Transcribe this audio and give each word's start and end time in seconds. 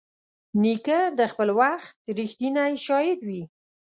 نیکه 0.61 0.99
د 1.19 1.21
خپل 1.31 1.49
وخت 1.61 1.97
رښتینی 2.17 2.71
شاهد 2.85 3.19
وي. 3.27 3.43